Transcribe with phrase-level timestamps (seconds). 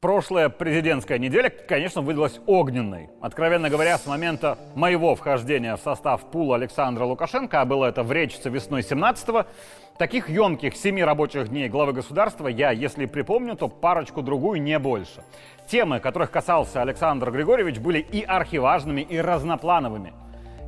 [0.00, 3.10] Прошлая президентская неделя, конечно, выдалась огненной.
[3.20, 8.12] Откровенно говоря, с момента моего вхождения в состав пула Александра Лукашенко, а было это в
[8.12, 9.46] Речице весной 17-го,
[9.98, 15.24] таких емких семи рабочих дней главы государства я, если припомню, то парочку-другую не больше.
[15.66, 20.12] Темы, которых касался Александр Григорьевич, были и архиважными, и разноплановыми.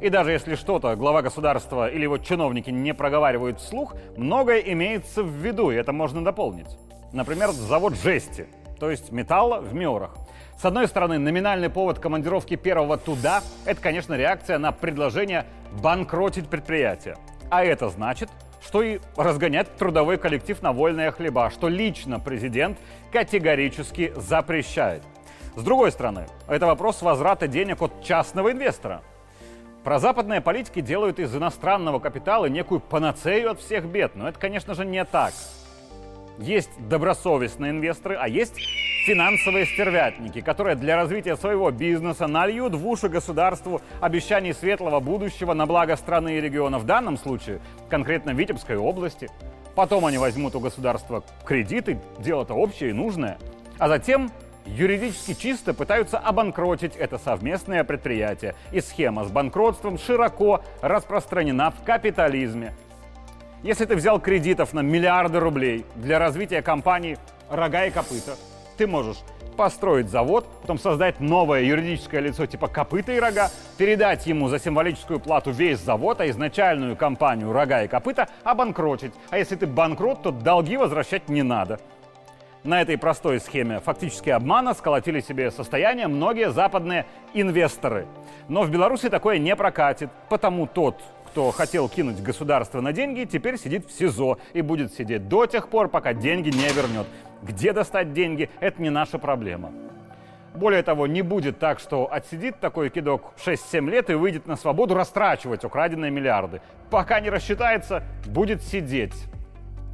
[0.03, 5.31] И даже если что-то глава государства или его чиновники не проговаривают вслух, многое имеется в
[5.31, 6.77] виду, и это можно дополнить.
[7.13, 8.49] Например, завод жести–
[8.81, 10.17] то есть металла в Миорах.
[10.59, 15.47] С одной стороны, номинальный повод командировки первого туда– это, конечно, реакция на предложение
[15.81, 17.17] банкротить предприятие.
[17.51, 18.29] А это значит,
[18.61, 22.79] что и разгонять трудовой коллектив на вольные хлеба, что лично президент
[23.13, 25.03] категорически запрещает.
[25.57, 29.03] С другой стороны, это вопрос возврата денег от частного инвестора.
[29.85, 34.85] Прозападные политики делают из иностранного капитала некую панацею от всех бед, но это, конечно же,
[34.85, 35.33] не так.
[36.41, 38.55] Есть добросовестные инвесторы, а есть
[39.07, 45.67] финансовые стервятники, которые для развития своего бизнеса нальют в уши государству обещаний светлого будущего на
[45.67, 46.79] благо страны и региона.
[46.79, 49.29] В данном случае конкретно Витебской области.
[49.75, 53.37] Потом они возьмут у государства кредиты, дело-то общее и нужное.
[53.79, 54.31] А затем
[54.65, 58.55] юридически чисто пытаются обанкротить это совместное предприятие.
[58.73, 62.75] И схема с банкротством широко распространена в капитализме.
[63.63, 67.19] Если ты взял кредитов на миллиарды рублей для развития компании
[67.51, 68.37] «Рога и копыта»,
[68.79, 69.19] ты можешь
[69.59, 75.21] построить завод, потом создать новое юридическое лицо типа «Копыта и рога», передать ему за символическую
[75.21, 79.13] плату весь завод, а изначальную компанию «Рога и копыта» обанкротить.
[79.29, 81.81] А если ты банкрот, то долги возвращать не надо.
[82.65, 88.07] На этой простой схеме фактически обмана сколотили себе состояние многие западные инвесторы.
[88.49, 90.97] Но в Беларуси такое не прокатит, потому тот,
[91.31, 95.69] кто хотел кинуть государство на деньги, теперь сидит в СИЗО и будет сидеть до тех
[95.69, 97.07] пор, пока деньги не вернет.
[97.43, 99.73] Где достать деньги, это не наша проблема.
[100.57, 104.95] Более того, не будет так, что отсидит такой кидок 6-7 лет и выйдет на свободу
[104.95, 106.61] растрачивать украденные миллиарды.
[106.91, 109.15] Пока не рассчитается, будет сидеть.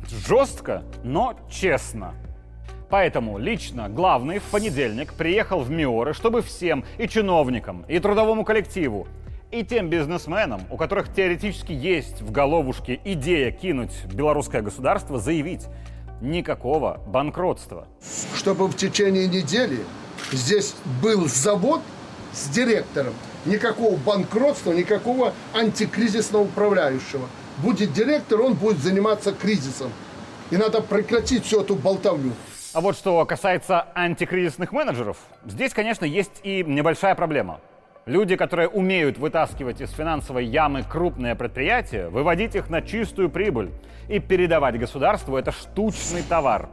[0.09, 2.15] Жестко, но честно.
[2.89, 9.07] Поэтому лично главный в понедельник приехал в Миоры, чтобы всем, и чиновникам, и трудовому коллективу,
[9.51, 15.67] и тем бизнесменам, у которых теоретически есть в головушке идея кинуть белорусское государство, заявить
[16.21, 17.87] никакого банкротства.
[18.35, 19.79] Чтобы в течение недели
[20.33, 21.81] здесь был завод
[22.33, 23.15] с директором,
[23.45, 27.29] никакого банкротства, никакого антикризисного управляющего.
[27.59, 29.91] Будет директор, он будет заниматься кризисом.
[30.51, 32.33] И надо прекратить всю эту болтовню.
[32.73, 37.61] А вот что касается антикризисных менеджеров, здесь, конечно, есть и небольшая проблема–
[38.07, 43.73] Люди, которые умеют вытаскивать из финансовой ямы крупные предприятия, выводить их на чистую прибыль
[44.09, 46.69] и передавать государству– это штучный товар.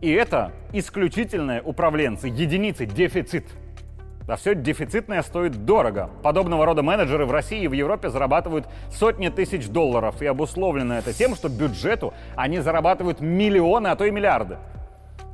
[0.00, 3.44] И это исключительные управленцы, единицы, дефицит.
[4.26, 6.08] А все дефицитное стоит дорого.
[6.22, 10.22] Подобного рода менеджеры в России и в Европе зарабатывают сотни тысяч долларов.
[10.22, 14.56] И обусловлено это тем, что бюджету они зарабатывают миллионы, а то и миллиарды.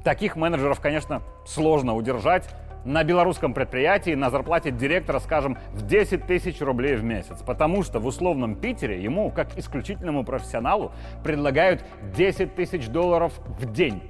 [0.03, 2.48] Таких менеджеров, конечно, сложно удержать,
[2.84, 7.39] на белорусском предприятии на зарплате директора, скажем, в 10 тысяч рублей в месяц.
[7.45, 11.84] Потому что в условном Питере ему, как исключительному профессионалу, предлагают
[12.15, 14.03] 10 тысяч долларов в день.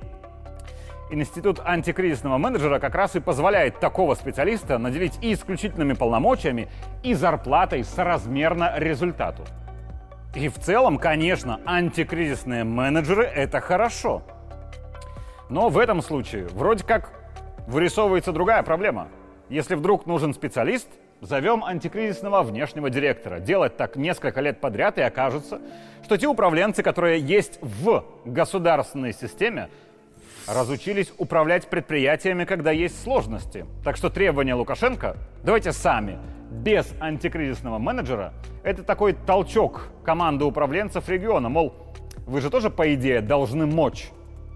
[1.11, 6.69] Институт антикризисного менеджера как раз и позволяет такого специалиста наделить и исключительными полномочиями,
[7.03, 9.45] и зарплатой соразмерно результату.
[10.35, 14.23] И в целом, конечно, антикризисные менеджеры– это хорошо.
[15.49, 17.24] Но в этом случае вроде как
[17.67, 19.09] вырисовывается другая проблема.
[19.49, 20.89] Если вдруг нужен специалист,
[21.21, 23.41] зовем антикризисного внешнего директора.
[23.41, 25.61] Делать так несколько лет подряд, и окажется,
[26.05, 29.69] что те управленцы, которые есть в государственной системе,
[30.47, 33.65] разучились управлять предприятиями, когда есть сложности.
[33.83, 36.19] Так что требования Лукашенко давайте сами,
[36.51, 38.33] без антикризисного менеджера,
[38.63, 41.75] это такой толчок команды управленцев региона, мол,
[42.27, 44.11] вы же тоже, по идее, должны мочь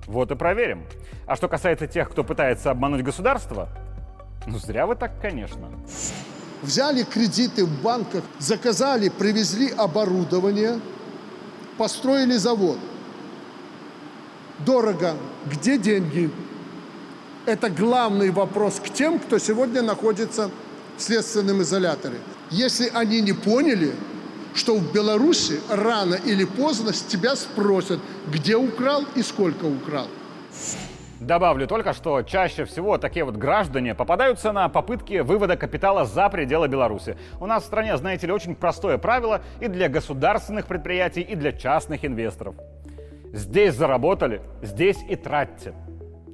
[0.08, 0.84] вот и проверим.
[1.26, 3.68] А что касается тех, кто пытается обмануть государство,
[4.46, 5.68] ну зря вы так, конечно.
[6.62, 10.80] Взяли кредиты в банках, заказали, привезли оборудование,
[11.76, 12.78] построили завод.
[14.66, 15.14] Дорого.
[15.46, 16.30] Где деньги?
[17.46, 20.50] Это главный вопрос к тем, кто сегодня находится
[20.96, 22.18] в следственном изоляторе.
[22.50, 23.92] Если они не поняли,
[24.54, 30.06] что в Беларуси рано или поздно с тебя спросят, где украл и сколько украл.
[31.20, 36.68] Добавлю только, что чаще всего такие вот граждане попадаются на попытки вывода капитала за пределы
[36.68, 37.16] Беларуси.
[37.40, 41.52] У нас в стране, знаете ли, очень простое правило и для государственных предприятий, и для
[41.52, 42.54] частных инвесторов.
[43.32, 45.74] Здесь заработали, здесь и тратьте.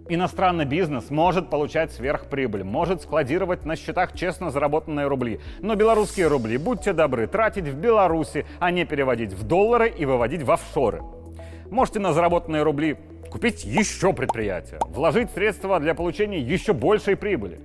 [0.07, 5.41] Иностранный бизнес может получать сверхприбыль, может складировать на счетах честно заработанные рубли.
[5.61, 10.43] Но белорусские рубли, будьте добры, тратить в Беларуси, а не переводить в доллары и выводить
[10.43, 11.03] в офшоры.
[11.71, 12.99] Можете на заработанные рубли
[13.31, 17.59] купить еще предприятие, вложить средства для получения еще большей прибыли.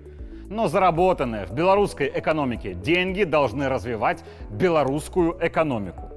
[0.48, 6.10] Но заработанные в белорусской экономике деньги должны развивать белорусскую экономику.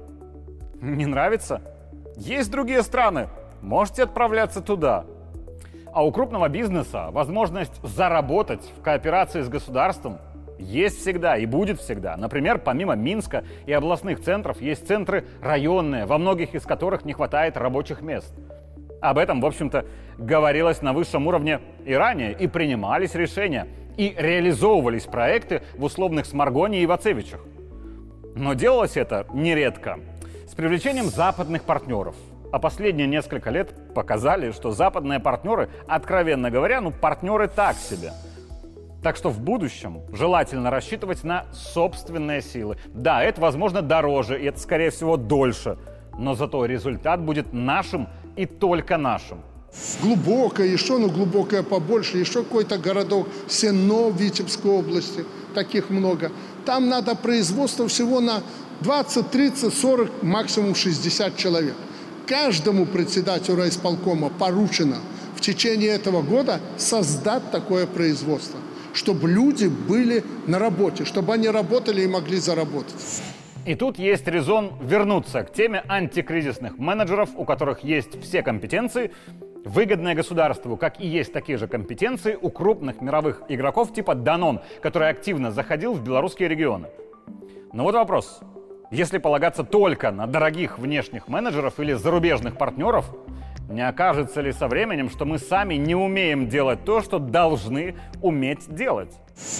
[0.79, 1.61] Не нравится?
[2.15, 3.27] Есть другие страны.
[3.61, 5.05] Можете отправляться туда.
[5.93, 10.17] А у крупного бизнеса возможность заработать в кооперации с государством
[10.57, 12.17] есть всегда и будет всегда.
[12.17, 17.57] Например, помимо Минска и областных центров есть центры районные, во многих из которых не хватает
[17.57, 18.33] рабочих мест.
[19.01, 19.85] Об этом, в общем-то,
[20.17, 26.81] говорилось на высшем уровне и ранее, и принимались решения, и реализовывались проекты в условных Сморгоне
[26.81, 27.41] и Вацевичах.
[28.35, 29.99] Но делалось это нередко
[30.47, 32.15] с привлечением западных партнеров–
[32.53, 38.13] а последние несколько лет показали, что западные партнеры, откровенно говоря, ну партнеры так себе.
[39.01, 42.77] Так что в будущем желательно рассчитывать на собственные силы.
[42.93, 45.79] Да, это, возможно, дороже, и это, скорее всего, дольше.
[46.19, 49.41] Но зато результат будет нашим и только нашим.
[50.03, 55.25] Глубокое, еще, ну глубокое побольше, еще какой-то городок, Сено в Витебской области,
[55.55, 56.31] таких много.
[56.67, 58.43] Там надо производство всего на
[58.81, 61.73] 20, 30, 40, максимум 60 человек
[62.27, 64.97] каждому председателю райисполкома поручено
[65.35, 68.59] в течение этого года создать такое производство,
[68.93, 72.95] чтобы люди были на работе, чтобы они работали и могли заработать.
[73.65, 79.11] И тут есть резон вернуться к теме антикризисных менеджеров, у которых есть все компетенции,
[79.63, 85.09] выгодные государству, как и есть такие же компетенции у крупных мировых игроков типа Данон, который
[85.09, 86.89] активно заходил в белорусские регионы.
[87.71, 88.41] Но вот вопрос.
[88.93, 93.07] Если полагаться только на дорогих внешних менеджеров или зарубежных партнеров,
[93.67, 98.71] не окажется ли со временем, что мы сами не умеем делать то, что должны уметь
[98.71, 99.09] делать?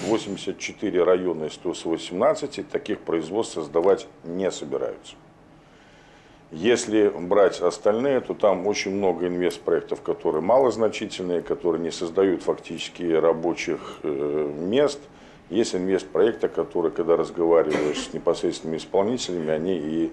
[0.06, 5.16] 84 района из 118 таких производств создавать не собираются.
[6.52, 13.98] Если брать остальные, то там очень много инвестпроектов, которые малозначительные, которые не создают фактически рабочих
[14.04, 15.00] э, мест–
[15.50, 20.12] есть инвестпроекты, которые, когда разговариваешь с непосредственными исполнителями, они и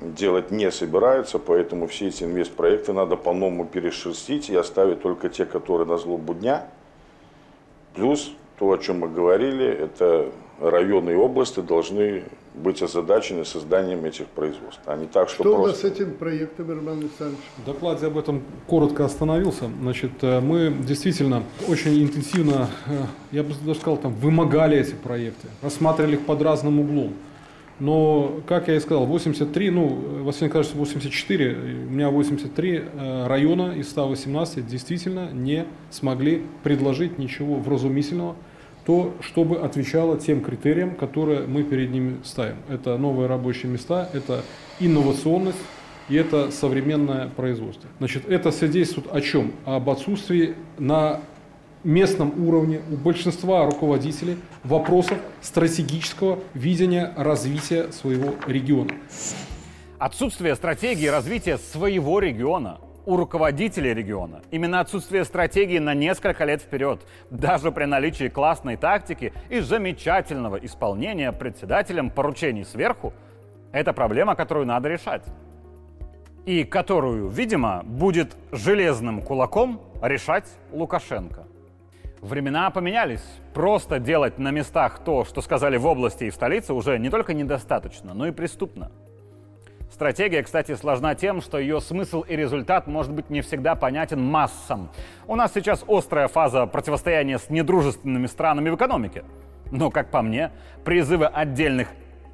[0.00, 5.86] делать не собираются, поэтому все эти инвестпроекты надо по-новому перешерстить и оставить только те, которые
[5.86, 6.68] на злобу дня.
[7.94, 10.30] Плюс то, о чем мы говорили, это
[10.60, 12.24] районы и области должны
[12.54, 15.78] быть озадачены созданием этих производств, а не так, что, что просто...
[15.78, 17.44] Что у нас с этим проектом, Роман Александрович?
[17.58, 19.70] В докладе об этом коротко остановился.
[19.80, 25.48] Значит, э, мы действительно очень интенсивно, э, я бы даже сказал, там, вымогали эти проекты,
[25.62, 27.12] рассматривали их под разным углом.
[27.78, 31.54] Но, как я и сказал, 83, ну, Василий Николаевич 84,
[31.88, 38.34] у меня 83 э, района из 118 действительно не смогли предложить ничего вразумительного,
[38.86, 42.56] то, чтобы отвечало тем критериям, которые мы перед ними ставим.
[42.68, 44.42] Это новые рабочие места, это
[44.78, 45.58] инновационность
[46.08, 47.90] и это современное производство.
[47.98, 49.52] Значит, это свидетельствует о чем?
[49.64, 51.20] Об отсутствии на
[51.82, 58.92] местном уровне у большинства руководителей вопросов стратегического видения развития своего региона.
[59.98, 64.42] Отсутствие стратегии развития своего региона у руководителей региона.
[64.50, 71.32] Именно отсутствие стратегии на несколько лет вперед, даже при наличии классной тактики и замечательного исполнения
[71.32, 73.14] председателем поручений сверху,
[73.72, 75.24] это проблема, которую надо решать.
[76.44, 81.44] И которую, видимо, будет железным кулаком решать Лукашенко.
[82.20, 83.24] Времена поменялись.
[83.54, 87.34] Просто делать на местах то, что сказали в области и в столице, уже не только
[87.34, 88.90] недостаточно, но и преступно.
[89.96, 94.90] Стратегия, кстати, сложна тем, что ее смысл и результат может быть не всегда понятен массам.
[95.26, 99.24] У нас сейчас острая фаза противостояния с недружественными странами в экономике.
[99.70, 100.50] Но, как по мне,
[100.84, 101.88] призывы отдельных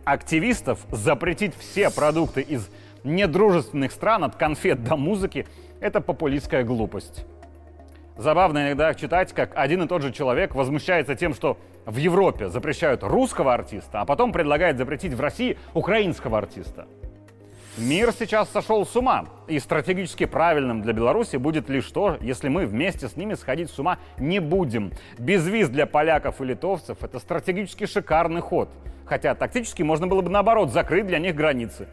[0.05, 2.69] активистов запретить все продукты из
[3.05, 5.47] недружественных стран от конфет до музыки–
[5.81, 7.25] это популистская глупость.
[8.17, 13.05] Забавно иногда читать, как один и тот же человек возмущается тем, что в Европе запрещают
[13.05, 16.89] русского артиста, а потом предлагает запретить в России украинского артиста.
[17.79, 22.67] Мир сейчас сошел с ума, и стратегически правильным для Беларуси будет лишь то, если мы
[22.67, 24.93] вместе с ними сходить с ума не будем.
[25.19, 28.69] Без виз для поляков и литовцев это стратегически шикарный ход.
[29.07, 31.89] Хотя тактически можно было бы наоборот закрыть для них границы.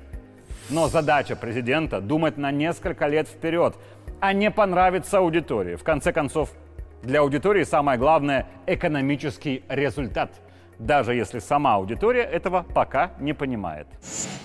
[0.69, 3.73] Но задача президента думать на несколько лет вперед,
[4.19, 5.77] а не понравиться аудитории.
[5.77, 6.51] В конце концов,
[7.03, 10.41] для аудитории самое главное– экономический результат–
[10.79, 13.87] даже если сама аудитория этого пока не понимает.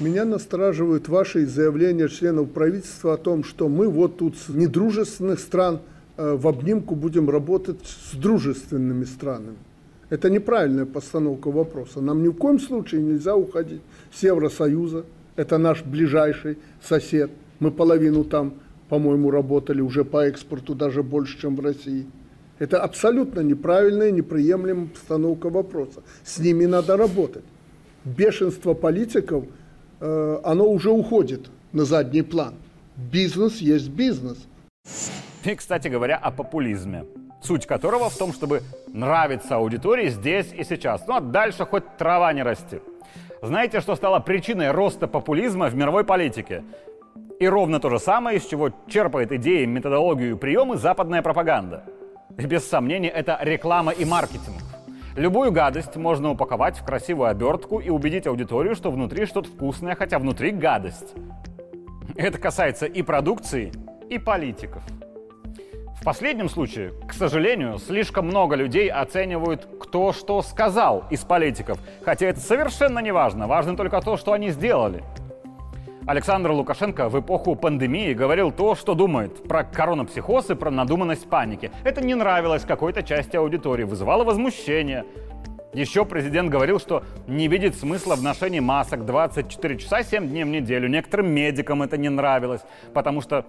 [0.01, 5.81] Меня настораживают ваши заявления членов правительства о том, что мы вот тут с недружественных стран
[6.17, 9.57] э, в обнимку будем работать с дружественными странами.
[10.11, 12.01] Это неправильная постановка вопроса.
[12.01, 13.81] Нам ни в коем случае нельзя уходить
[14.13, 15.05] с Евросоюза.
[15.37, 17.31] Это наш ближайший сосед.
[17.59, 18.55] Мы половину там,
[18.89, 22.07] по-моему, работали уже по экспорту даже больше, чем в России.
[22.59, 26.03] Это абсолютно неправильная, неприемлемая постановка вопроса.
[26.23, 27.45] С ними надо работать.
[28.05, 29.45] Бешенство политиков,
[30.01, 32.55] э, оно уже уходит на задний план.
[32.97, 34.39] Бизнес есть бизнес.
[35.45, 37.05] И, кстати говоря, о популизме.
[37.43, 41.07] Суть которого в том, чтобы нравиться аудитории здесь и сейчас.
[41.09, 42.81] Ну а дальше хоть трава не расти.
[43.43, 46.63] Знаете, что стало причиной роста популизма в мировой политике?
[47.41, 51.85] И ровно то же самое, из чего черпает идеи, методологию и приемы западная пропаганда–
[52.31, 54.63] без сомнения, это реклама и маркетинг.
[55.17, 60.19] Любую гадость можно упаковать в красивую обертку и убедить аудиторию, что внутри что-то вкусное, хотя
[60.19, 61.15] внутри гадость.
[62.17, 63.73] Это касается и продукции,
[64.11, 64.83] и политиков.
[66.01, 72.27] В последнем случае, к сожалению, слишком много людей оценивают, кто что сказал из политиков, хотя
[72.27, 75.03] это совершенно не важно, важно только то, что они сделали–
[76.07, 81.71] Александр Лукашенко в эпоху пандемии говорил то, что думает про коронапсихоз и про надуманность паники.
[81.83, 85.07] Это не нравилось какой-то части аудитории, вызывало возмущение.
[85.73, 90.49] Еще президент говорил, что не видит смысла в ношении масок 24 часа 7 дней в
[90.49, 90.89] неделю.
[90.89, 92.61] Некоторым медикам это не нравилось,
[92.93, 93.47] потому что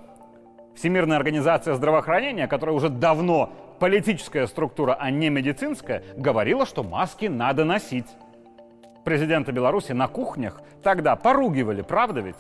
[0.76, 7.64] Всемирная организация здравоохранения, которая уже давно политическая структура, а не медицинская, говорила, что маски надо
[7.64, 8.08] носить
[9.06, 12.36] президента Беларуси на кухнях тогда поругивали, правда ведь?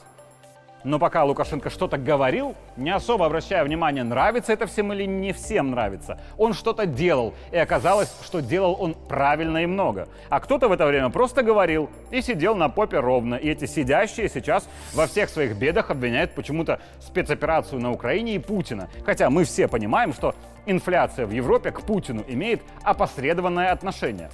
[0.86, 5.72] Но пока Лукашенко что-то говорил, не особо обращая внимание, нравится это всем или не всем
[5.72, 10.08] нравится, он что-то делал, и оказалось, что делал он правильно и много.
[10.30, 13.34] А кто-то в это время просто говорил и сидел на попе ровно.
[13.34, 18.88] И эти сидящие сейчас во всех своих бедах обвиняют почему-то спецоперацию на Украине и Путина.
[19.06, 20.36] Хотя мы все понимаем, что
[20.68, 24.30] инфляция в Европе к Путину имеет опосредованное отношение.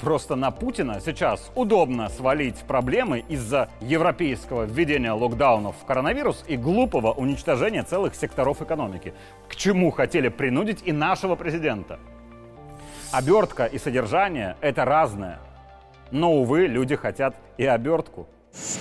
[0.00, 7.12] Просто на Путина сейчас удобно свалить проблемы из-за европейского введения локдаунов в коронавирус и глупого
[7.12, 9.12] уничтожения целых секторов экономики,
[9.48, 11.98] к чему хотели принудить и нашего президента.
[13.10, 15.40] Обертка и содержание– это разное.
[16.12, 18.28] Но, увы, люди хотят и обертку.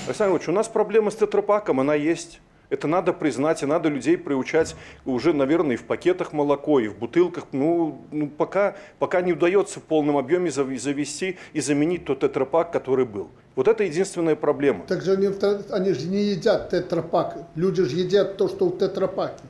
[0.06, 2.42] Александр Ильич, у нас проблема с тетрапаком, она есть.
[2.70, 6.98] Это надо признать, и надо людей приучать уже, наверное, и в пакетах молоко, и в
[6.98, 7.46] бутылках.
[7.54, 13.06] Ну, ну пока, пока не удается в полном объеме завести и заменить тот тетрапак, который
[13.06, 13.30] был.
[13.56, 14.86] Вот это единственная проблема.
[14.86, 15.30] Так же они,
[15.72, 17.38] они же не едят тетрапак.
[17.56, 19.44] Люди же едят то, что в тетрапаке.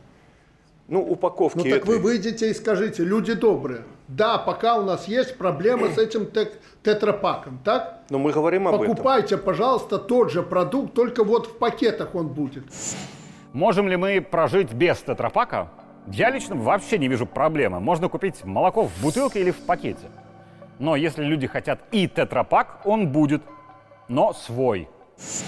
[0.87, 1.57] Ну, упаковки.
[1.57, 1.87] Ну так этой...
[1.87, 3.81] вы выйдете и скажите, люди добрые.
[4.07, 8.03] Да, пока у нас есть проблема с этим тет тетрапаком, так?
[8.09, 9.45] Но мы говорим об Покупайте, этом.
[9.45, 12.63] пожалуйста, тот же продукт, только вот в пакетах он будет.
[13.51, 15.69] Можем ли мы прожить без тетрапака?
[16.09, 17.81] Я лично вообще не вижу проблемы.
[17.81, 20.09] Можно купить молоко в бутылке или в пакете.
[20.79, 23.41] Но если люди хотят и тетрапак, он будет,
[24.07, 24.87] но свой.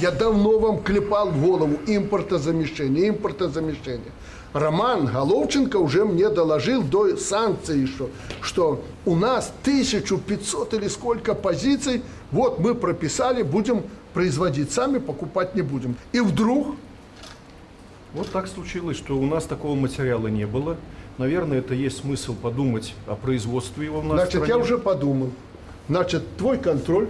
[0.01, 4.11] Я давно вам клепал в голову импортозамещение, импортозамещение.
[4.53, 8.09] Роман Головченко уже мне доложил до санкций, что,
[8.41, 12.01] что у нас 1500 или сколько позиций,
[12.31, 15.95] вот мы прописали, будем производить сами, покупать не будем.
[16.11, 16.75] И вдруг...
[18.13, 20.77] Вот так случилось, что у нас такого материала не было.
[21.19, 24.49] Наверное, это есть смысл подумать о производстве его в нашей Значит, стране.
[24.49, 25.29] я уже подумал.
[25.89, 27.07] Значит, твой контроль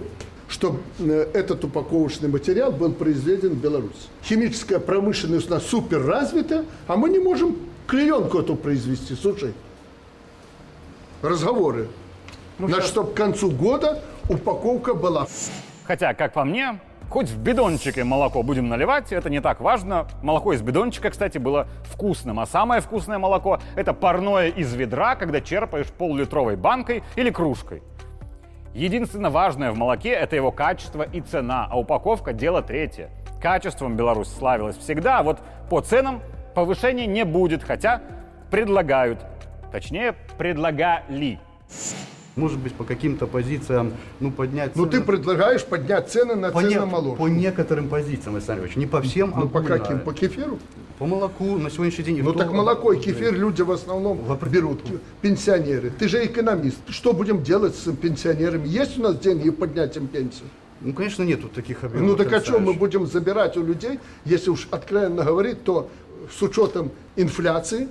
[0.50, 4.08] чтобы э, этот упаковочный материал был произведен в Беларуси.
[4.24, 9.14] Химическая промышленность у нас супер развита, а мы не можем клеенку эту произвести.
[9.14, 9.54] Слушай,
[11.22, 11.88] разговоры.
[12.58, 12.92] Ну, Значит, сейчас...
[12.92, 15.28] чтобы к концу года упаковка была.
[15.84, 20.08] Хотя, как по мне, хоть в бидончике молоко будем наливать, это не так важно.
[20.20, 22.40] Молоко из бидончика, кстати, было вкусным.
[22.40, 27.82] А самое вкусное молоко– это парное из ведра, когда черпаешь пол-литровой банкой или кружкой.
[28.74, 33.10] Единственное важное в молоке– это его качество и цена, а упаковка– дело третье.
[33.42, 36.20] Качеством Беларусь славилась всегда, а вот по ценам
[36.54, 38.00] повышения не будет, хотя
[38.50, 39.24] предлагают.
[39.72, 41.38] Точнее, предлагали.
[42.40, 44.92] Может быть, по каким-то позициям, ну, поднять Ну, цены.
[44.98, 49.00] ты предлагаешь поднять цены на по, цены не- по некоторым позициям, Александр Ильич, не по
[49.02, 50.00] всем, а Ну, по каким?
[50.00, 50.58] По кефиру?
[50.98, 52.22] По молоку на сегодняшний день.
[52.22, 54.18] Ну, так молоко и кефир люди в основном
[54.52, 54.80] берут,
[55.20, 55.90] пенсионеры.
[55.98, 56.78] Ты же экономист.
[56.88, 58.66] Что будем делать с пенсионерами?
[58.66, 60.48] Есть у нас деньги поднять им пенсию?
[60.82, 62.08] Ну, конечно, нету таких объемов.
[62.08, 65.90] Ну, так о чем мы будем забирать у людей, если уж откровенно говорить, то
[66.38, 67.88] с учетом инфляции,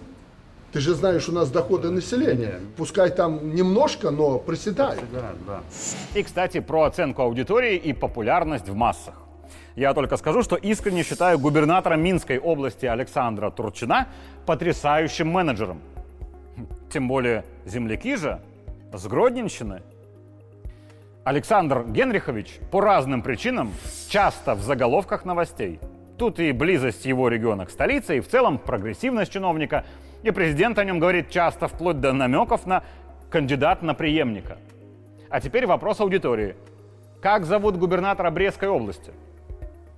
[0.71, 2.59] ты же знаешь, у нас доходы населения.
[2.77, 5.03] Пускай там немножко, но приседает.
[5.11, 5.61] Да, да.
[6.13, 9.15] И, кстати, про оценку аудитории и популярность в массах.
[9.75, 14.07] Я только скажу, что искренне считаю губернатора Минской области Александра Турчина
[14.45, 15.79] потрясающим менеджером.
[16.91, 18.41] Тем более земляки же
[18.93, 19.81] с Гродненщины.
[21.23, 23.71] Александр Генрихович по разным причинам
[24.09, 25.79] часто в заголовках новостей.
[26.17, 29.85] Тут и близость его региона к столице, и в целом прогрессивность чиновника.
[30.23, 32.83] И президент о нем говорит часто, вплоть до намеков на
[33.29, 34.57] кандидат на преемника.
[35.29, 36.55] А теперь вопрос аудитории.
[37.21, 39.11] Как зовут губернатора Брестской области?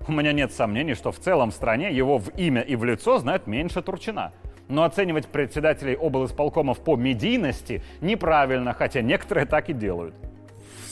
[0.08, 3.48] У меня нет сомнений, что в целом стране его в имя и в лицо знают
[3.48, 4.32] меньше Турчина.
[4.68, 10.16] Но оценивать председателей облсполкомов по медийности неправильно, хотя некоторые так и делают.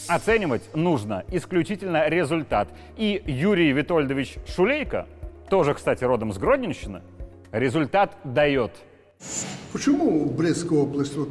[0.07, 2.67] Оценивать нужно исключительно результат.
[2.97, 5.07] И Юрий Витольдович Шулейко,
[5.49, 7.01] тоже, кстати, родом с Гродненщины,
[7.51, 8.71] результат дает.
[9.71, 11.29] Почему Брестская область вот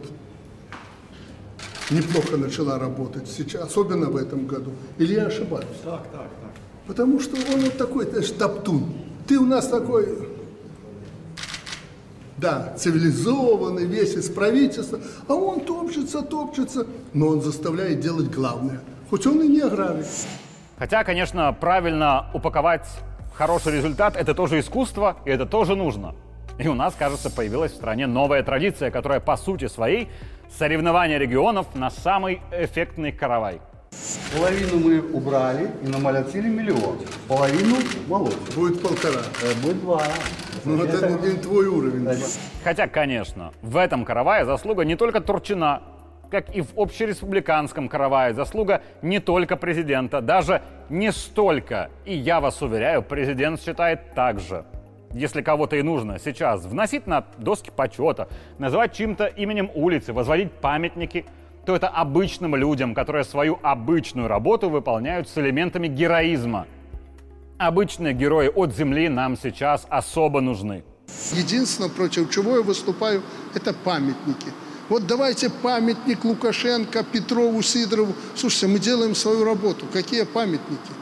[1.90, 4.70] неплохо начала работать сейчас, особенно в этом году?
[4.96, 5.66] Или я ошибаюсь?
[5.82, 6.52] Так, так, так.
[6.86, 8.92] Потому что он вот такой, знаешь, топтун.
[9.26, 10.28] Ты у нас такой,
[12.36, 18.80] да, цивилизованный, весь из правительства, а он топчется, топчется, но он заставляет делать главное.
[19.10, 20.04] Хоть он и не аграрий.
[20.78, 22.86] Хотя, конечно, правильно упаковать
[23.34, 26.14] хороший результат– это тоже искусство, и это тоже нужно.
[26.58, 30.08] И у нас, кажется, появилась в стране новая традиция, которая по сути своей–
[30.56, 33.60] соревнование регионов на самый эффектный каравай.
[34.34, 36.98] Половину мы убрали и намолотили миллион.
[37.26, 38.38] Половину молотим.
[38.54, 39.22] Будет полтора.
[39.42, 40.02] Э, Будет два.
[40.64, 42.06] Ну, вот это не твой уровень.
[42.62, 45.82] Хотя, конечно, в этом каравае заслуга не только Турчина,
[46.30, 51.90] как и в общереспубликанском каравае заслуга не только президента, даже не столько.
[52.04, 54.64] И я вас уверяю, президент считает так же.
[55.12, 61.24] Если кого-то и нужно сейчас вносить на доски почета, называть чьим-то именем улицы, возводить памятники,
[61.64, 66.66] то это обычным людям, которые свою обычную работу выполняют с элементами героизма.
[67.58, 70.84] Обычные герои от земли нам сейчас особо нужны.
[71.32, 73.22] Единственное, против чего я выступаю,
[73.54, 74.52] это памятники.
[74.88, 78.14] Вот давайте памятник Лукашенко, Петрову, Сидорову.
[78.34, 79.86] Слушайте, мы делаем свою работу.
[79.92, 80.92] Какие памятники?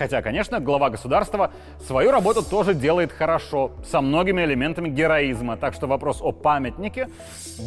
[0.00, 1.50] Хотя, конечно, глава государства
[1.86, 7.10] свою работу тоже делает хорошо, со многими элементами героизма, так что вопрос о памятнике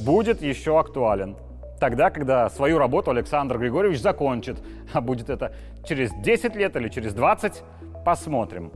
[0.04, 1.36] будет еще актуален.
[1.80, 4.58] Тогда, когда свою работу Александр Григорьевич закончит,
[4.94, 5.54] а будет это
[5.88, 7.62] через 10 лет или через 20,
[8.04, 8.72] посмотрим.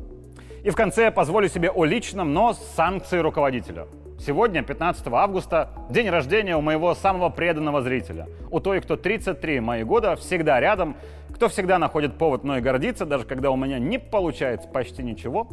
[0.64, 3.88] И в конце позволю себе о личном, но с санкцией руководителя.
[4.20, 8.28] Сегодня, 15 августа, день рождения у моего самого преданного зрителя.
[8.50, 10.98] У той, кто 33 мои года, всегда рядом,
[11.34, 15.48] кто всегда находит повод мной гордиться, даже когда у меня не получается почти ничего,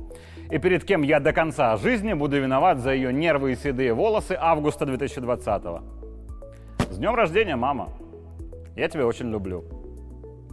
[0.51, 4.37] и перед кем я до конца жизни буду виноват за ее нервы и седые волосы
[4.41, 5.83] августа 2020 -го.
[6.91, 7.91] С днем рождения, мама!
[8.77, 9.65] Я тебя очень люблю.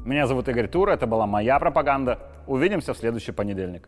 [0.06, 2.19] Меня зовут Игорь Тура, это была моя пропаганда.
[2.47, 3.88] Увидимся в следующий понедельник.